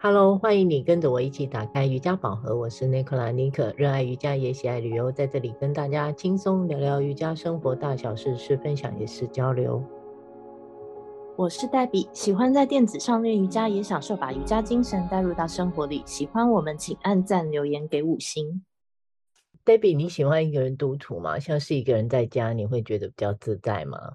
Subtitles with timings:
[0.00, 2.56] Hello，欢迎你跟着我一起打开瑜伽宝盒。
[2.56, 9.82] 我是 Nicola 妮可，热爱瑜伽也喜爱旅游，在这里跟大家轻松聊聊瑜伽生活大小事，是分享也是交流。
[11.34, 16.00] 我是黛比，喜欢在垫子上练瑜伽，也享受把瑜伽精神带入到生活里。
[16.06, 18.64] 喜欢我们，请按赞留言给五星。
[19.64, 21.40] 黛比，你喜欢一个人独处吗？
[21.40, 24.12] 像是一个人在家，你会觉得比较自在吗？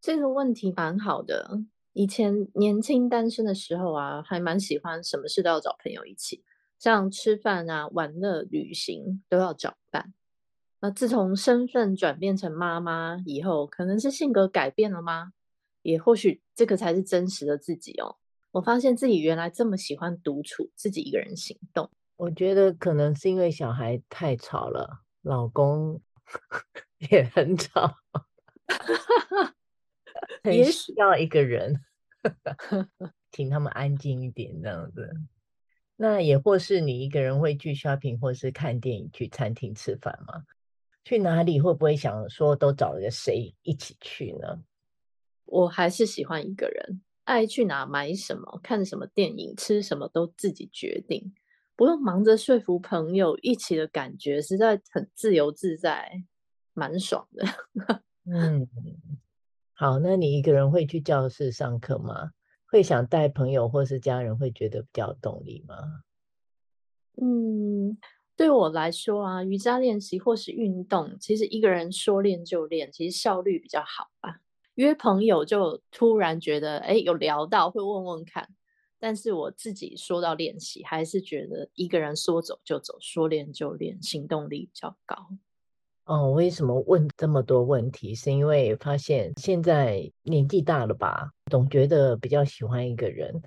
[0.00, 1.60] 这个问题蛮好的。
[1.98, 6.44] 以前年轻单身的时候啊，还蛮喜欢什么事都要找朋友一起，
[6.78, 10.14] 像吃饭啊、玩乐、旅行都要找伴。
[10.78, 15.32] 那自从身份转变成妈妈以后，可能是性格改变了吗？
[15.82, 18.14] 也或许这个才是真实的自己哦。
[18.52, 21.90] 我发现自己原来这么喜欢独处，自己一个人行动。
[22.14, 26.00] 我觉得可能是因为小孩太吵了，老公
[27.10, 27.96] 也很吵，
[30.44, 31.82] 也需要一个人。
[33.32, 35.10] 请他们安静一点，这样子。
[35.96, 40.44] 那也或是你一个人会去 shopping，或是看电影，去餐厅吃饭吗？
[41.04, 44.62] 去哪里会不会想说都找了个谁一起去呢？
[45.46, 51.34] 我还是喜欢一个人，爱去哪买什么，看什么电影，吃什么都自己决定，
[51.74, 56.22] 不用忙着说服朋友，一起的感觉实在很自由自在，
[56.74, 57.44] 蛮爽的。
[58.30, 58.68] 嗯。
[59.80, 62.32] 好，那你一个人会去教室上课吗？
[62.66, 66.02] 会想带朋友或是家人，会觉得比较有动力吗？
[67.22, 67.96] 嗯，
[68.34, 74.40] 对我来说啊，瑜伽练习或是运动，其实一个人说练就练，其实效率比较好吧。
[74.74, 78.48] 约朋友就突然觉得，哎，有聊到会问问看，
[78.98, 85.16] 但是我自己说到练习，还是觉得一个人说走就走，说练就练，行动力比较高。
[86.08, 88.14] 哦，为什么问这么多问题？
[88.14, 93.42] 是因为发现现在年纪大了吧，总觉得比较喜欢一个人，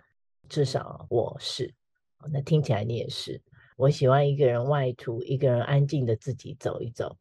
[0.48, 1.74] 至少我是。
[2.32, 3.42] 那听起来你也是。
[3.78, 7.18] 我喜欢一个人外出，一个人安静的自己走一走，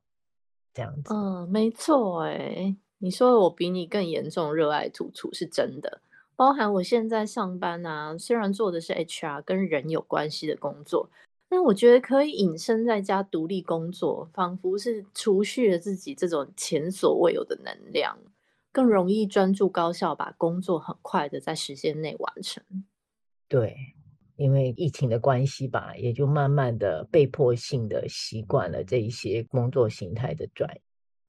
[0.74, 1.14] 这样子。
[1.14, 6.02] 嗯，没错，哎，你说我比你更严重，热爱独处是真的。
[6.36, 11.08] 包含我现在上班啊，虽然做的是 HR，跟人有关系的工作。
[11.50, 18.16] 但我觉得可以隐身在家独立工作，仿佛是储蓄了自己这种前所未有的能量，
[18.70, 22.62] 更容易专注高效，把工作很快的在时间内完成。
[23.48, 23.76] 对，
[24.36, 30.80] 因为疫情的关系吧，也就慢慢的被迫性的习惯了这一些工作形态的转移。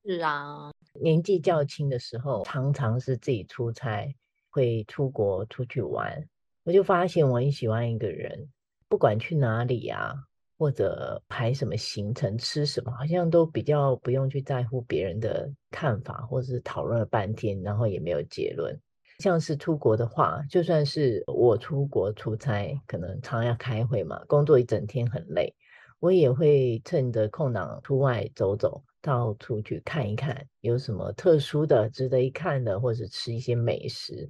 [0.08, 0.72] 是啊，
[1.02, 4.16] 年纪较轻的时候，常常是自己出差，
[4.52, 6.24] 会出国出去玩，
[6.64, 8.50] 我就发现我很喜欢一个人。
[8.92, 10.14] 不管去哪里呀，
[10.58, 18.78] 或者排什么行程、吃什么，好像都比较不用去在乎别人的看法，或者是讨论了半天，然后也没有结论。
[19.20, 25.56] 像是出国的话，就算是我出国出差，可能常常要开会嘛，工作一整天很累，
[26.02, 34.30] 我也会趁着空档出外走走，到处去看一看，有什么特殊的、值得一看的，或者吃一些美食。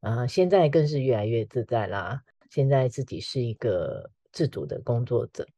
[0.00, 2.20] 啊，现在更是越来越自在啦。
[2.54, 5.48] 现在自己是一个自主的工作者，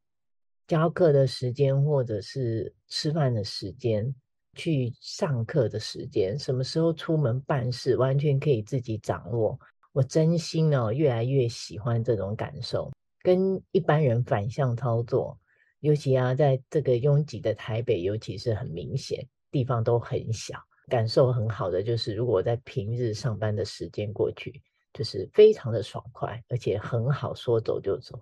[0.69, 4.15] 教课的时间，或者是吃饭的时间，
[4.53, 9.59] 去上课的时间，什么时候出门办事，完全可以自己掌握。
[9.93, 12.93] 我真心哦，越来越喜欢这种感受，
[13.25, 15.37] 跟一般人反向操作。
[15.81, 20.57] 尤其啊，在这个拥挤的台北，尤其是很明显，地方都很小，
[20.87, 24.63] 感受很好的就是，如果在平日上班的时间过去。
[24.95, 28.19] 就是非常的爽快，而且很好说走就走。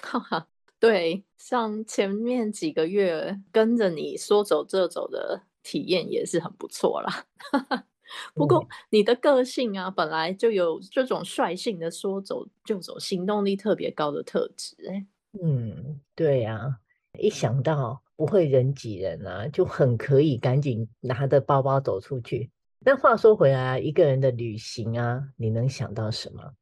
[0.00, 0.46] 哈哈，
[0.78, 7.26] 对，像前面几个月跟着你说走就走的体验也是很不错啦。
[8.34, 14.76] 不过你的个性啊，本来就有这种率性的说走就走、行动力特别高的特质。
[14.90, 15.06] 哎，
[15.42, 16.78] 嗯，对呀、啊，
[17.18, 22.50] 一想到不会人挤人啊，就很可以赶紧拿着包包走出去。
[22.84, 26.54] 但话说回来啊，一个人的旅行啊，你能想到什么？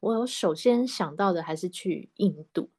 [0.00, 2.70] 我首先想到的还是去印度，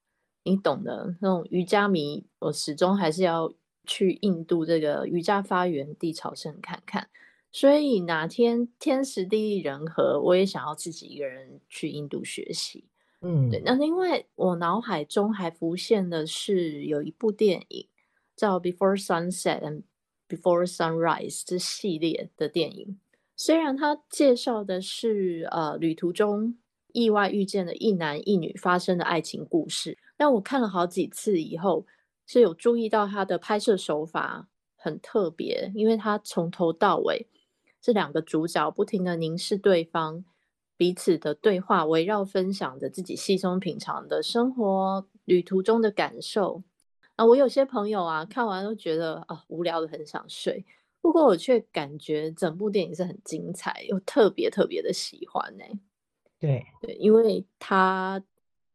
[0.43, 3.53] 你懂的，那种瑜伽迷，我始终还是要
[3.85, 7.09] 去印度这个瑜伽发源地朝圣看看。
[7.51, 12.85] 所以哪天天时地利人和，我也想要自己一个人去印度学习。
[13.21, 13.61] 嗯，对。
[13.63, 17.87] 那另外，我脑海中还浮现的是有一部电影
[18.35, 19.61] 叫《Before Sunset》
[20.33, 22.99] Before Sunrise 这系列的电影，
[23.35, 26.57] 虽然它介绍的是呃旅途中
[26.91, 31.85] 意外遇见的一男一女发生的爱情故事，但我看了好几次以后，
[32.25, 37.27] 是有注意到它的拍摄手法很特别，因为它从头到尾
[37.79, 40.25] 这两个主角不停的凝视对方，
[40.75, 46.63] 彼此的对话围绕分享着自己细松平常的生活旅途中的感受。
[47.15, 50.65] 啊，我有些朋友啊，看完都觉得啊无聊的很想睡，
[50.99, 55.79] 不过我却感觉整部电影是很精彩，又特别特别的喜欢呢、欸。
[56.39, 58.23] 对对，因为他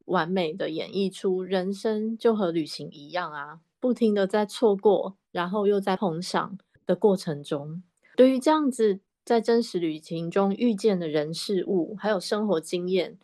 [0.04, 6.56] 完美的演绎出人生就和旅行一样啊，不停的在错过，然后又在碰上
[6.86, 7.82] 的过程中，
[8.16, 13.18] 对于这样子在真实旅行中遇见的人事物，还有生活经验。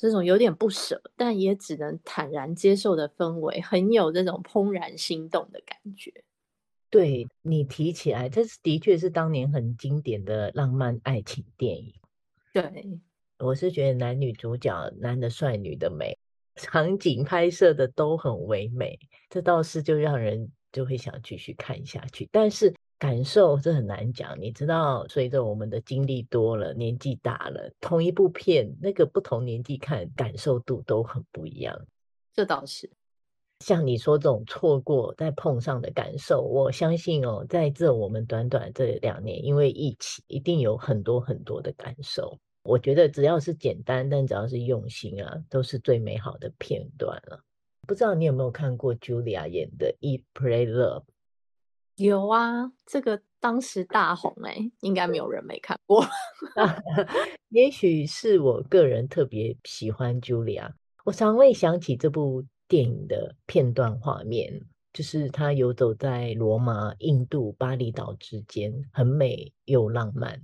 [0.00, 6.10] 这种有点不舍，但也只能坦然接受的氛围，很有这种怦然心动的感觉。
[6.88, 11.92] 对，你提起来，这是的确是当年很经典的浪漫爱情电影。
[12.54, 12.98] 对，
[13.38, 16.16] 我是觉得男女主角男的帅，女的美，
[16.56, 18.98] 场景拍摄的都很唯美，
[19.28, 22.26] 这倒是就让人就会想继续看下去。
[22.32, 22.74] 但是。
[23.00, 31.86] 感受这很难讲，你知道，随着我们的经历多了，年纪大了，同一部片，那个不同年纪看，感受度都很不一样。
[32.34, 32.90] 这倒是，
[33.60, 42.38] 像你说这种错过再碰上的感受，我相信哦，在这我们短短这两年，因为疫情，一定有很多很多的感受。
[42.62, 47.40] 我觉得只要是简单，但只要是用心啊，都是最美好的片段了。
[47.88, 51.00] 不知道你有没有看过 Julia 演的《Eat Pray Love》？
[52.00, 56.02] 有啊，这个当时大红哎、欸，应该没有人没看过。
[57.50, 60.70] 也许是我个人特别喜欢 Julia，
[61.04, 64.62] 我常会想起这部电影的片段画面，
[64.94, 70.40] 就是她游走在罗马、印度、巴厘岛之间，很美又浪漫，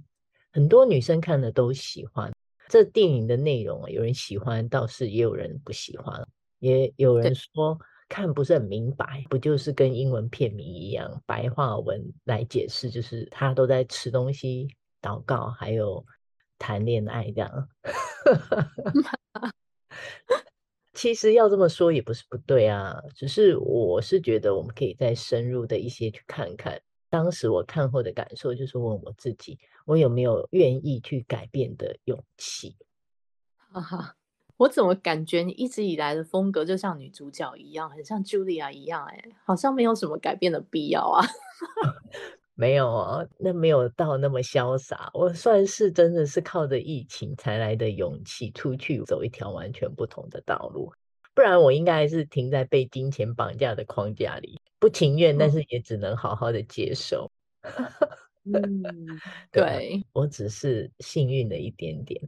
[0.52, 2.30] 很多女生看了都喜欢。
[2.68, 6.28] 这电影的内容，有人喜欢，倒是也有人不喜欢，
[6.58, 7.78] 也有人说。
[8.08, 14.68] 看不是很明白，不就是跟英文片名一样，白话文来解释，就是他都在吃东西、
[15.02, 16.04] 祷告，还有
[16.58, 17.68] 谈恋爱这样。
[20.92, 26.80] 其实要这么说也不是不对啊，只是我是觉得我们可以再深入的一些去看看。
[27.10, 32.76] 当时我看后的感受就是问我自己，我有没有愿意去改变的勇气？
[33.56, 34.14] 哈哈。
[34.56, 41.24] 我怎么感觉你一直以来的风格就像女主角一样，很像 Julia 一样，哎，好像没有什么改变的必要啊。
[42.58, 45.10] 没有啊，那没有到那么潇洒。
[45.12, 50.90] 我算是真的是靠着疫情才来的勇气，出去走一条完全不同的道路。
[51.34, 57.30] 不然我应该还是停在被金钱绑架的框架里，不情愿，但是也只能好好的接受。
[58.44, 58.82] 嗯，
[59.52, 62.18] 对，对，我只是幸运了一点点。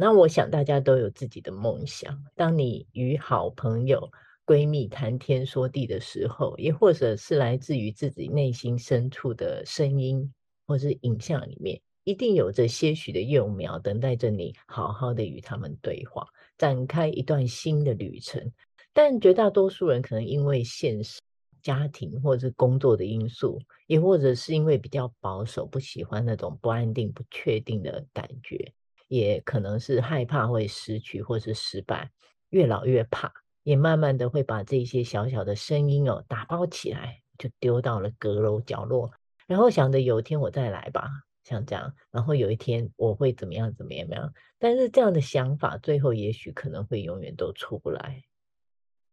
[0.00, 2.16] 那我想大家都有自己的梦想。
[2.36, 4.08] 当你与好朋友、
[4.46, 10.32] 闺蜜谈天说地的时候，也或者是来自于自己内心深处的声音
[10.68, 16.24] 或是影像里面，一定有着些许的幼苗等待着你，好好的与他们对话，
[16.56, 18.52] 展开一段新的旅程。
[18.92, 21.20] 但绝大多数人可能因为现实、
[21.60, 23.58] 家庭或者是工作的因素，
[23.88, 28.72] 也或者是因为比较保守，不喜欢那种不安定、不确定的感觉。
[29.08, 32.10] 也可能是害怕会失去或是失败，
[32.50, 33.32] 越老越怕，
[33.62, 39.10] 也慢慢的会把这些小小的声音哦打包起来，就丢到了阁楼角落，
[39.46, 41.10] 然后想着有一天我再来吧，
[41.42, 48.24] 像这样，然后有一天我会怎么样怎么样怎么样，但是这样的想法最后也许可能会永远都出不来。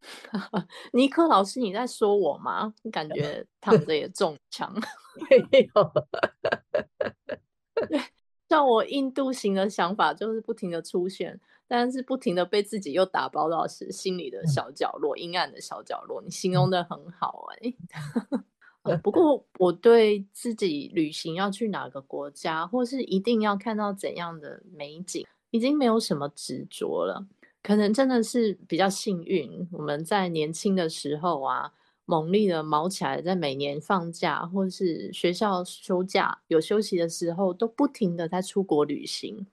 [0.93, 2.73] 尼克老师，你在说我吗？
[2.83, 4.71] 你感 觉躺着也中枪？
[5.51, 5.91] 没有。
[7.89, 7.99] 对。
[8.47, 16.21] 像我印度型的想法就是不停的出现，但是不停的被自己又打包到是心里的小角落，阴、嗯、暗的小角落。
[16.21, 17.73] 你形容的很好哎、
[18.83, 27.25] 欸， 不过我对自己旅行要去哪个国家，或是一定要看到怎样的美景，已经没有什么执着了。
[27.63, 31.73] 可能真的是比较幸运，我们在年轻的时候啊。
[32.05, 39.45] 猛力的卯起来，在每年放假或是学校休假有休息的时候，都不停的在出国旅行。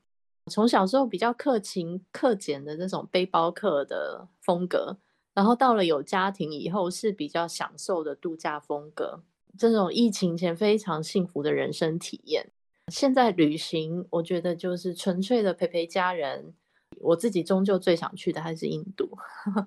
[0.50, 4.98] 从小时候比较克勤克俭的这种背包客的风格，
[5.32, 9.22] 然后到了有家庭以后是比较享受的度假风格。
[9.56, 12.50] 这种疫情前非常幸福的人生体验，
[12.88, 16.54] 现在旅行我觉得就是纯粹的陪陪家人。
[17.00, 19.08] 我自己终究最想去的还是印度。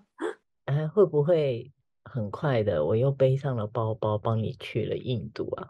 [0.65, 1.71] 哎，会不会？
[2.15, 5.69] 很快的，我又背上了包包，帮你去了印度啊，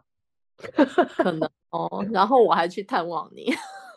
[1.17, 2.05] 可能哦。
[2.13, 3.51] 然后我还去探望你，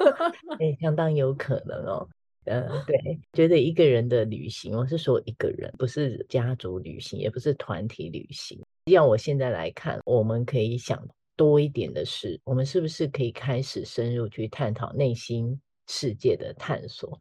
[0.58, 2.08] 哎，相当有可能哦。
[2.44, 8.58] 嗯、呃，对，觉得一个人的旅行，我是说一个人，不是家族旅行，也不是团体旅行。
[8.90, 17.20] 要我现在来看，我们可以想多一点的是，我们是不是可以开始深入去探讨内心世界的探索，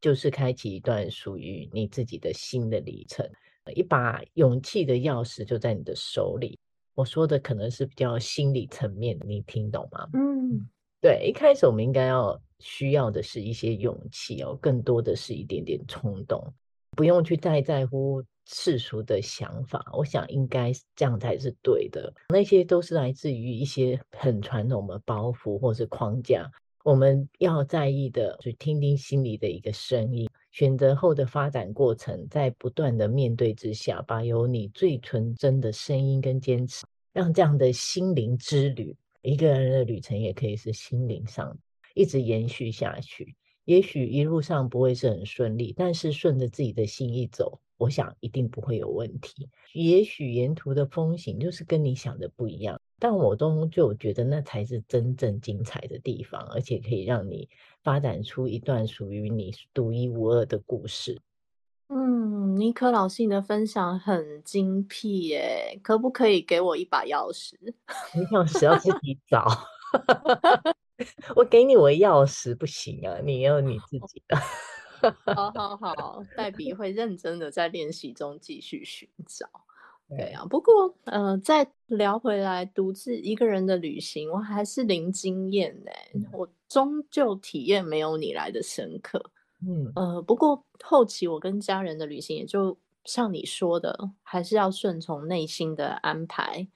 [0.00, 3.28] 就是开启一段属于你自己的新的旅程。
[3.74, 6.58] 一把勇气的钥匙就在你的手里。
[6.94, 10.08] 我说的可能是比较心理层面，你听懂吗？
[10.12, 10.68] 嗯，
[11.00, 16.52] 对，一开始我们应该要需要的是一些勇气哦，更多的是一点点冲动，
[16.90, 19.82] 不用去太在乎世俗的想法。
[19.94, 22.12] 我想应该这样才是对的。
[22.28, 26.50] 那些都是来自于一些很传统的包袱或是框架。
[26.84, 30.28] 我们要在意的，就听听心里的一个声音。
[30.52, 41.58] 选择后的发展过程，在不断的面对之下，把有你最纯真的声音跟坚持，让这样的心灵之旅，一个人的旅程也可以是心灵上
[41.94, 43.34] 一直延续下去。
[43.64, 49.48] 也许一路上不会是很顺利，但是顺着自己的心意走，我想一定不会有问题。
[49.72, 52.80] 也许沿途的风景就是跟你想的不一样。
[53.02, 57.48] 但我终究觉得那才是真正精彩的地方，而且可以让你
[57.82, 61.20] 发展出一段属于你独一无二的故事。
[61.88, 67.54] 嗯，尼克老师，你的分享很精辟耶，可不可以给我一把钥匙？
[68.30, 69.48] 钥匙要自己找，
[71.34, 74.38] 我给你我钥匙不行啊，你要你自己的。
[75.34, 79.48] 好好好，黛比会认真的在练习中继续寻找。
[80.16, 85.90] 对啊，不过呃，再聊回来，独自一个人的旅行，我还是零经验呢。
[86.32, 89.30] 我终究体验没有你来的深刻。
[89.66, 96.68] 嗯呃，不过后期我跟家人的旅行，也就像你说的，还是要顺从内心的安排。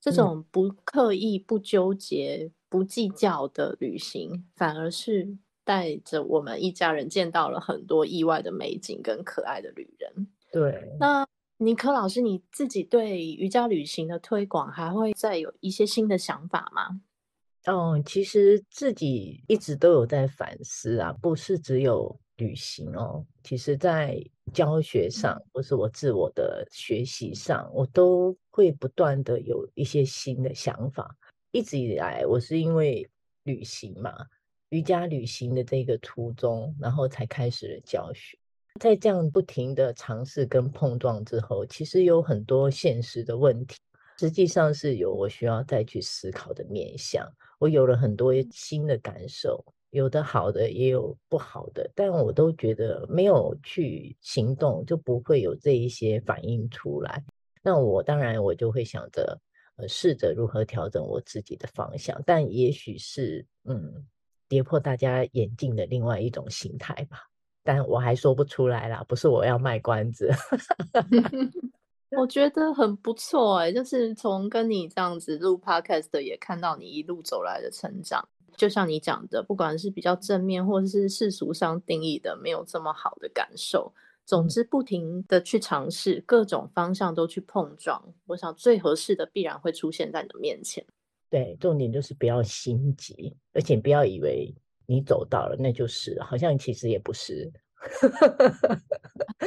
[0.00, 10.26] 这种不刻意、不纠结、不计较的旅行，反而是带着我们一家人见到了很多意外的美景跟可爱的旅人。
[10.52, 11.26] 对，那。
[11.64, 17.00] 尼克老师，你自己对瑜伽旅行的推广还会再有一些新的想法吗？
[17.66, 23.24] 哦，其实自己一直都有在反思啊，不是只有旅行哦。
[23.42, 31.16] 其实，在教学上或是我自我的学习上，我都会不断的有一些新的想法。
[31.52, 33.08] 一直以来，我是因为
[33.44, 34.12] 旅行嘛，
[34.68, 38.36] 瑜伽旅行的这个初衷，然后才开始了教学。
[38.80, 43.76] 在这样不停的尝试跟碰撞之后，其实有很多现实的问题，
[44.18, 47.26] 实际上是有我需要再去思考的面向。
[47.60, 57.24] 我有了很多新的感受，有的好的，也有不好的，但我都觉得没有去行动，就不会有这一些反应出来。
[57.62, 59.40] 那我当然我就会想着，
[59.76, 64.04] 呃，试着如何调整我自己的方向，但也许是嗯，
[64.48, 67.30] 跌破大家眼镜的另外一种形态吧。
[67.64, 70.30] 但我还说不出来啦，不是我要卖关子。
[72.16, 78.28] 我觉得很不错哎、欸，就是从跟你这样子录 podcast 也看到你一路走来的成长。
[78.56, 83.92] 就像你讲的，不管是比较正面，或者是世俗上定义的没有这么好的感受，
[84.24, 90.86] 总之不停的去尝试各种方向都去碰撞，我想最合适的必然会出现在你的面前。
[91.28, 94.54] 对，重点就是不要心急，而且不要以为。
[94.86, 97.50] 你走到了，那就是好像其实也不是。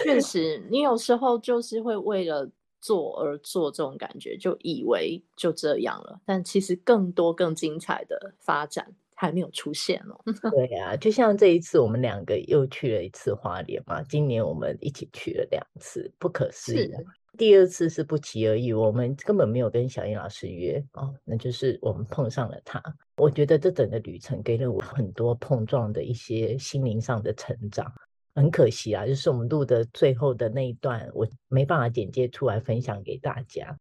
[0.03, 2.48] 确 实，你有时候就是会为了
[2.79, 10.22] 做而做，这种感觉就以为就这样了，但其实更多更精彩的发展还没有出现哦。
[10.51, 16.91] 对呀、啊，就像这一次我们两个又去了一次花莲嘛，今年我们一起去了两次，不可思议。
[17.38, 22.82] 第二次是不期而遇，我们根本没有跟小英老师约哦，那就是我们碰上了他。
[23.17, 27.94] 我觉得这整个旅程给了我很多碰撞的一些心灵上的成长。
[28.34, 33.77] 很可惜啊，就是我们录的最后的那一段，我没办法剪接出来分享给大家。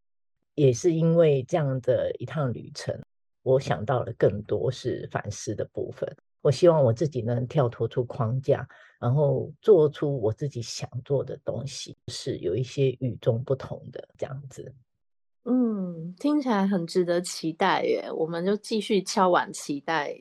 [0.54, 2.98] 也是因为这样的一趟旅程，
[3.42, 6.14] 我想到了更多是反思的部分。
[6.40, 8.66] 我希望我自己能跳脱出框架，
[8.98, 14.74] 然后做出我自己想做的东西，是有一些与众不同的这样子。
[15.48, 18.10] 嗯，听起来很值得期待耶！
[18.12, 20.20] 我们就继续敲碗期待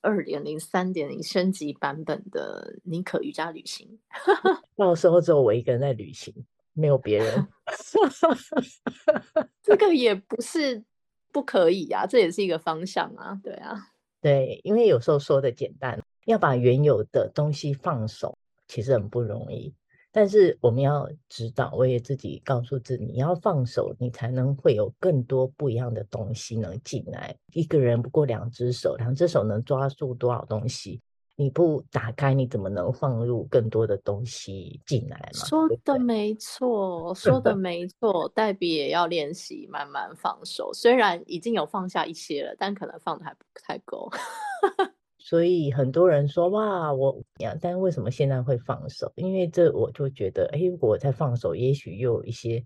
[0.00, 4.00] 二点零、三点零升级版本的尼可瑜伽旅行。
[4.74, 6.34] 到时候只有我一个人在旅行，
[6.72, 7.46] 没有别人。
[9.62, 10.82] 这个也不是
[11.30, 13.90] 不可以啊，这也是一个方向啊，对啊。
[14.20, 18.36] 对，因为有时候说的简单，要把原有的东西放手，
[18.68, 19.74] 其实很不容易。
[20.10, 27.36] 但是我们要知道，我也自己告诉自己，你要放手，你才能会有更多不一样的东西能进来。
[27.52, 31.00] 一个人不过两只手，两只手能抓住多少东西？
[31.36, 35.44] 你不打开，你怎么能放入更多的东西进来嘛？
[35.48, 38.30] 说的 没错，说的没错。
[38.36, 44.08] 黛比也要练习慢慢放手，虽然已经有放下一些了，但可能放的还不太够。
[45.26, 49.10] 所以很多人说哇，我呀，但为什么现在会放手？
[49.16, 52.62] 因为这我就觉得，哎，如果我在放手，也许又有一些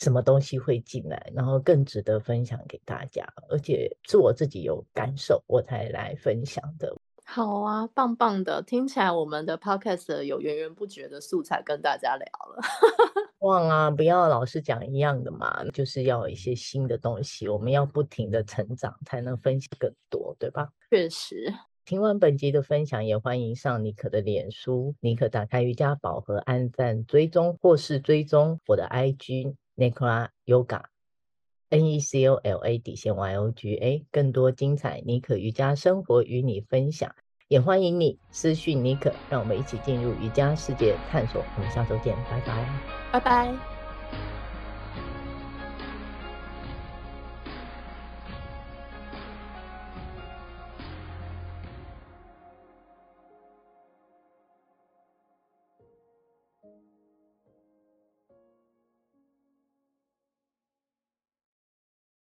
[0.00, 6.94] 什么东西会进来，然后更值得分享给大家，而且是我自己有感受，我才来分享的。
[7.24, 12.60] 好啊，棒棒的，听起来我们的 podcast 有源源不绝的素材跟大家聊了。
[13.40, 20.68] 忘啊，不要老是讲一样的嘛，就是要有一些新的东西，我们要不停的成长，才能分析更多，对吧？
[20.90, 21.50] 确实。
[21.84, 37.14] 听完本集的分享，也欢迎上妮可的脸书，妮可打开瑜伽宝盒，按赞追踪或是追踪我的 IG Nicola Yoga，N E C O L A 底线 Y O G A，更多精彩妮可瑜伽生活与你分享，
[37.48, 41.44] 也欢迎你私讯妮可，让我们一起进入瑜伽世界探索。
[41.54, 42.66] 我们下周见，拜拜，
[43.12, 43.73] 拜拜。